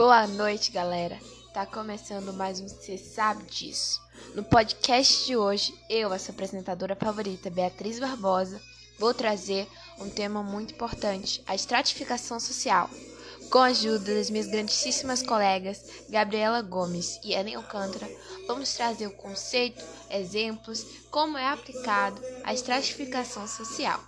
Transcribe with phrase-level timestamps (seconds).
[0.00, 1.20] Boa noite, galera.
[1.52, 4.00] Tá começando mais um Você Sabe Disso.
[4.34, 8.58] No podcast de hoje, eu, a sua apresentadora favorita, Beatriz Barbosa,
[8.98, 9.68] vou trazer
[9.98, 12.88] um tema muito importante: a estratificação social.
[13.50, 18.08] Com a ajuda das minhas grandíssimas colegas Gabriela Gomes e Ellen Alcântara,
[18.46, 24.02] vamos trazer o conceito, exemplos, como é aplicado a estratificação social.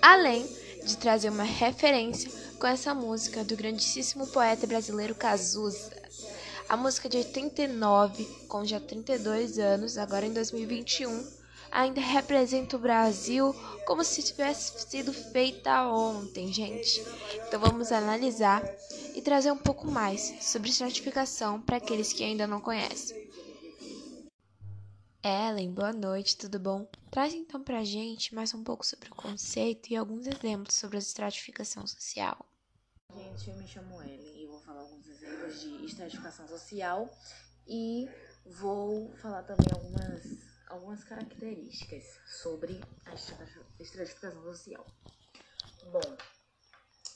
[0.00, 0.46] Além
[0.84, 2.30] de trazer uma referência
[2.60, 5.96] com essa música do grandíssimo poeta brasileiro Cazuza.
[6.68, 11.26] A música de 89, com já 32 anos, agora em 2021,
[11.72, 13.56] ainda representa o Brasil
[13.86, 17.02] como se tivesse sido feita ontem, gente.
[17.48, 18.62] Então vamos analisar
[19.14, 23.29] e trazer um pouco mais sobre estratificação para aqueles que ainda não conhecem.
[25.22, 26.86] Ellen, boa noite, tudo bom?
[27.10, 31.00] Traz então pra gente mais um pouco sobre o conceito e alguns exemplos sobre a
[31.00, 32.38] estratificação social.
[33.14, 37.14] Gente, eu me chamo Ellen e vou falar alguns exemplos de estratificação social
[37.68, 38.08] e
[38.46, 40.22] vou falar também algumas,
[40.68, 44.86] algumas características sobre a estratificação social.
[45.92, 46.16] Bom,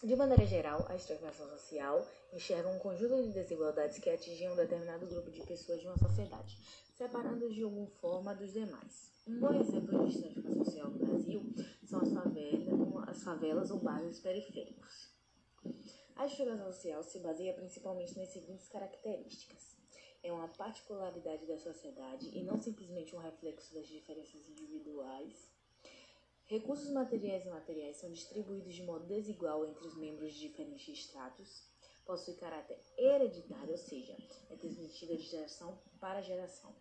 [0.04, 5.06] de maneira geral, a estratificação social enxerga um conjunto de desigualdades que atingem um determinado
[5.06, 6.58] grupo de pessoas de uma sociedade,
[6.94, 9.10] separando-os de alguma forma dos demais.
[9.26, 11.42] Um bom exemplo de estratificação social no Brasil
[11.86, 15.08] são as favelas, as favelas ou bairros periféricos.
[16.16, 19.74] A estruturação social se baseia principalmente nas seguintes características.
[20.22, 25.53] É uma particularidade da sociedade e não simplesmente um reflexo das diferenças individuais.
[26.54, 31.64] Recursos materiais e imateriais são distribuídos de modo desigual entre os membros de diferentes estratos.
[32.06, 34.16] Possui caráter hereditário, ou seja,
[34.48, 36.72] é transmitida de geração para geração.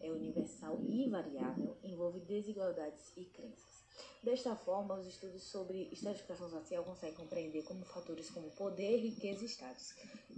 [0.00, 3.84] É universal e variável, envolve desigualdades e crenças.
[4.20, 9.48] Desta forma, os estudos sobre estratificação social conseguem compreender como fatores como poder, riqueza e
[9.48, 9.92] status,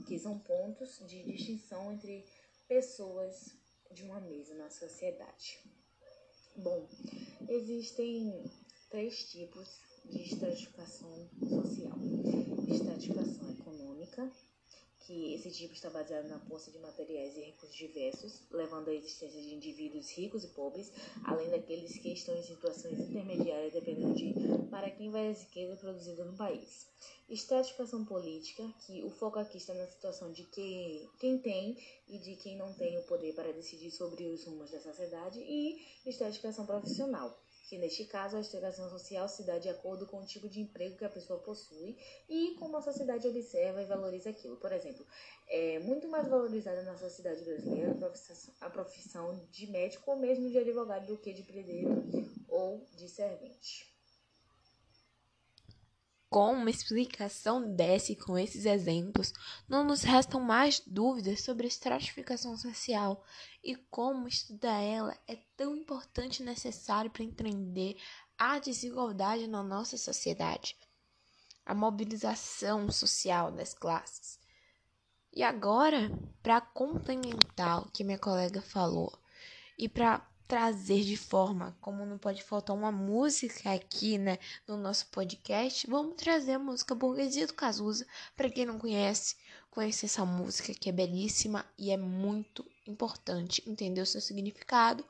[0.06, 2.26] que são pontos de distinção entre
[2.68, 3.56] pessoas
[3.90, 5.60] de uma mesa na sociedade.
[6.54, 6.86] Bom,
[7.48, 8.44] existem
[8.92, 11.98] três tipos de estratificação social:
[12.68, 14.30] estratificação econômica,
[15.00, 19.40] que esse tipo está baseado na posse de materiais e recursos diversos, levando à existência
[19.40, 20.92] de indivíduos ricos e pobres,
[21.24, 24.34] além daqueles que estão em situações intermediárias dependendo de
[24.68, 26.86] para quem vai a riqueza produzida no país.
[27.30, 32.36] Estratificação política, que o foco aqui está na situação de que, quem tem e de
[32.36, 37.41] quem não tem o poder para decidir sobre os rumos da sociedade, e estratificação profissional,
[37.72, 40.94] que neste caso a estratificação social se dá de acordo com o tipo de emprego
[40.94, 41.96] que a pessoa possui
[42.28, 44.58] e como a sociedade observa e valoriza aquilo.
[44.58, 45.06] Por exemplo,
[45.48, 50.50] é muito mais valorizada na sociedade brasileira a profissão, a profissão de médico ou mesmo
[50.50, 52.04] de advogado do que de predeiro
[52.46, 53.91] ou de servente.
[56.32, 59.34] Com uma explicação dessa e com esses exemplos,
[59.68, 63.22] não nos restam mais dúvidas sobre a estratificação social
[63.62, 67.98] e como estudar ela é tão importante e necessário para entender
[68.38, 70.74] a desigualdade na nossa sociedade,
[71.66, 74.40] a mobilização social das classes.
[75.34, 76.10] E agora,
[76.42, 79.12] para complementar o que minha colega falou
[79.78, 85.06] e para trazer de forma, como não pode faltar uma música aqui, né, no nosso
[85.06, 88.06] podcast, vamos trazer a música Burguesia do Cazuza.
[88.36, 89.36] Para quem não conhece,
[89.70, 95.02] conhecer essa música que é belíssima e é muito importante entender o seu significado,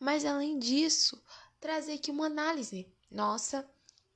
[0.00, 1.22] mas além disso,
[1.60, 3.68] trazer aqui uma análise nossa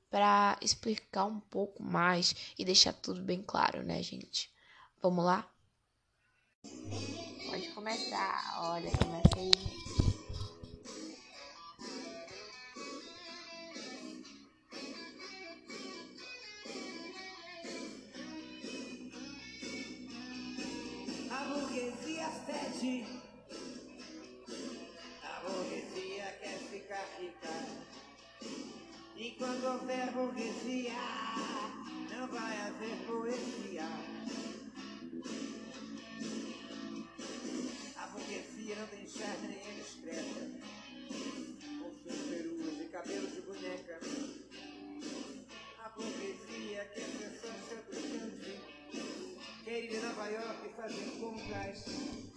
[0.08, 4.50] para explicar um pouco mais e deixar tudo bem claro, né, gente?
[5.02, 5.46] Vamos lá?
[7.50, 8.60] Pode começar.
[8.62, 9.89] Olha, começa aí, gente.
[29.70, 30.92] Houver burguesia,
[32.10, 33.86] não vai haver poesia.
[37.96, 40.40] A burguesia não tem charme nem é discreta.
[41.78, 44.00] Com suas peruas e cabelos de boneca.
[45.84, 47.90] A burguesia quer ser sócia do
[49.64, 52.30] Quer ir a Nova York fazer compras.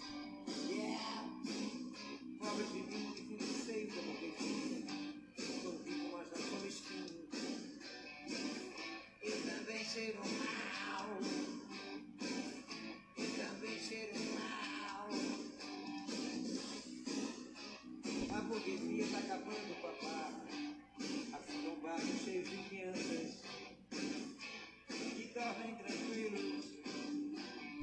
[19.33, 19.95] acabando papá.
[20.06, 20.53] a paz.
[21.33, 23.41] Assim um barco cheio de crianças
[24.89, 26.65] que dormem tranquilos.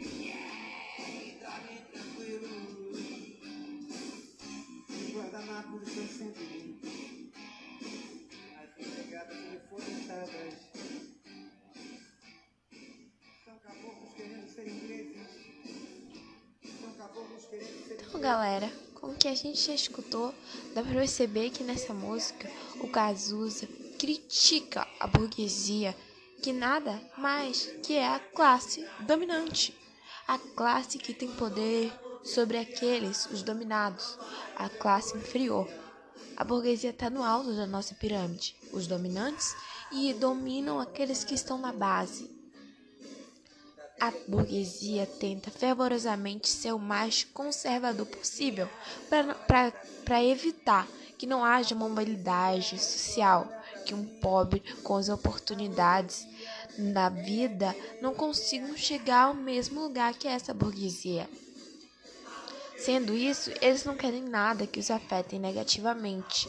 [0.00, 2.98] Yeah, dormem tranquilos.
[4.88, 6.90] Os guardanapos estão sempre limpos.
[8.56, 10.54] As empregadas reforestadas.
[13.44, 15.26] São caboclos querendo ser ingleses.
[16.80, 18.06] São caboclos querendo ser ingleses.
[18.06, 20.34] Então, galera o que a gente já escutou,
[20.74, 22.50] dá pra perceber que nessa música
[22.80, 23.66] o Cazuza
[23.98, 25.96] critica a burguesia,
[26.42, 29.74] que nada mais que é a classe dominante,
[30.26, 31.92] a classe que tem poder
[32.22, 34.18] sobre aqueles, os dominados,
[34.56, 35.68] a classe inferior.
[36.36, 39.54] A burguesia está no alto da nossa pirâmide, os dominantes,
[39.92, 42.30] e dominam aqueles que estão na base,
[44.00, 48.66] a burguesia tenta fervorosamente ser o mais conservador possível
[49.46, 50.88] para evitar
[51.18, 53.46] que não haja mobilidade social,
[53.84, 56.26] que um pobre com as oportunidades
[56.78, 61.28] da vida não consigam chegar ao mesmo lugar que essa burguesia.
[62.78, 66.48] Sendo isso, eles não querem nada que os afetem negativamente,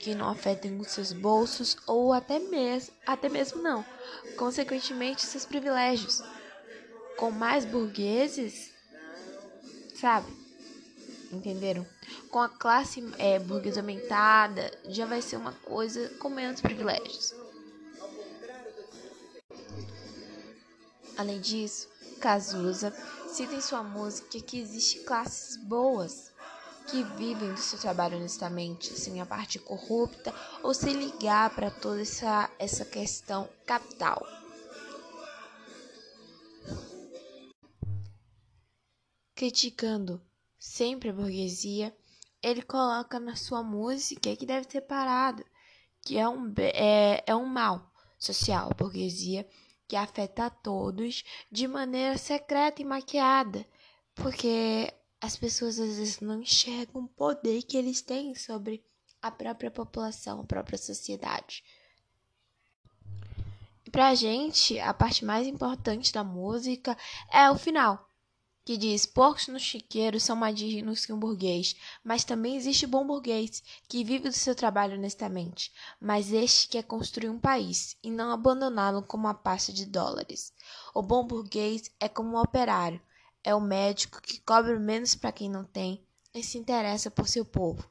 [0.00, 3.82] que não afetem os seus bolsos ou até mesmo, até mesmo não,
[4.36, 6.22] consequentemente seus privilégios
[7.16, 8.70] com mais burgueses,
[9.94, 10.26] sabe?
[11.32, 11.86] Entenderam?
[12.30, 17.34] Com a classe é, burguesa aumentada, já vai ser uma coisa com menos privilégios.
[21.16, 21.88] Além disso,
[22.20, 22.92] Cazuza
[23.28, 26.30] cita em sua música que existem classes boas
[26.86, 32.02] que vivem do seu trabalho honestamente, sem a parte corrupta ou sem ligar para toda
[32.02, 34.26] essa, essa questão capital.
[39.42, 40.22] Criticando
[40.56, 41.92] sempre a burguesia,
[42.40, 45.44] ele coloca na sua música que deve ser parado,
[46.00, 49.44] que é um, é, é um mal social, a burguesia,
[49.88, 53.66] que afeta a todos de maneira secreta e maquiada,
[54.14, 58.80] porque as pessoas às vezes não enxergam o poder que eles têm sobre
[59.20, 61.64] a própria população, a própria sociedade.
[63.84, 66.96] E pra gente, a parte mais importante da música
[67.28, 68.08] é o final
[68.64, 71.74] que diz: Porcos no chiqueiro são mais dignos que um burguês,
[72.04, 77.28] mas também existe bom burguês, que vive do seu trabalho honestamente, mas este quer construir
[77.28, 80.52] um país e não abandoná-lo como uma pasta de dólares.
[80.94, 83.00] O bom burguês é como um operário,
[83.42, 87.44] é o médico que cobra menos para quem não tem e se interessa por seu
[87.44, 87.90] povo,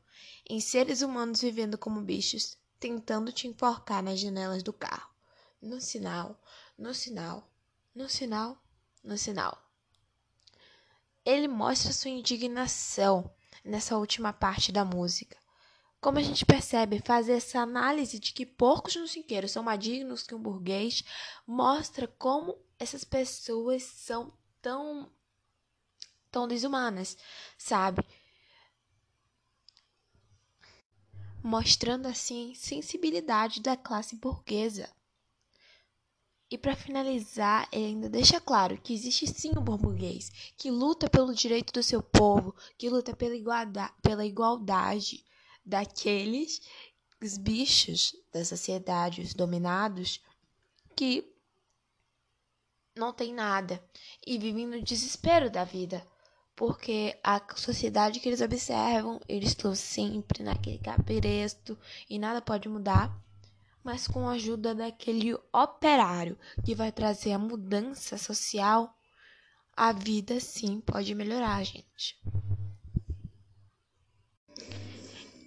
[0.49, 5.11] em seres humanos vivendo como bichos, tentando te enforcar nas janelas do carro.
[5.61, 6.39] No sinal,
[6.77, 7.47] no sinal,
[7.93, 8.57] no sinal,
[9.03, 9.70] no sinal
[11.25, 13.31] ele mostra sua indignação
[13.63, 15.37] nessa última parte da música.
[15.99, 20.23] Como a gente percebe, fazer essa análise de que porcos no cinqueiro são mais dignos
[20.23, 21.03] que um burguês
[21.45, 25.11] mostra como essas pessoas são tão
[26.31, 27.17] tão desumanas,
[27.57, 28.03] sabe?
[31.43, 34.89] Mostrando assim sensibilidade da classe burguesa.
[36.51, 41.33] E para finalizar, ele ainda deixa claro que existe sim um burguês que luta pelo
[41.33, 45.23] direito do seu povo, que luta pela igualdade, pela igualdade
[45.65, 46.61] daqueles
[47.23, 50.21] os bichos da sociedade, os dominados,
[50.93, 51.25] que
[52.97, 53.81] não tem nada
[54.27, 56.05] e vivem no desespero da vida,
[56.53, 61.79] porque a sociedade que eles observam, eles estão sempre naquele cabresto
[62.09, 63.17] e nada pode mudar
[63.83, 68.93] mas com a ajuda daquele operário que vai trazer a mudança social,
[69.75, 72.19] a vida sim pode melhorar, gente.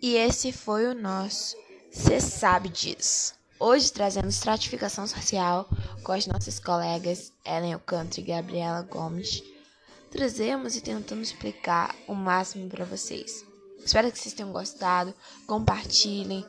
[0.02, 1.56] E esse foi o nosso
[1.90, 3.34] Você Sabe Disso.
[3.58, 5.68] Hoje trazendo estratificação social
[6.02, 9.42] com as nossas colegas Ellen Alcântara e Gabriela Gomes.
[10.10, 13.44] Trazemos e tentamos explicar o máximo para vocês.
[13.84, 15.14] Espero que vocês tenham gostado.
[15.46, 16.44] Compartilhem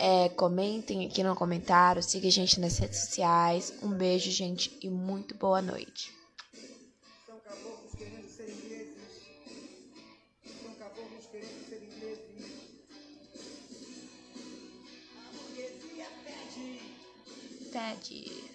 [0.00, 3.74] é, comentem aqui no comentário, siga a gente nas redes sociais.
[3.82, 6.10] Um beijo, gente, e muito boa noite.
[7.26, 8.96] São caboclos querendo ser ingleses.
[10.62, 12.24] São caboclos querendo ser ingleses.
[15.18, 16.80] A burguesia pede.
[17.70, 18.49] Ted.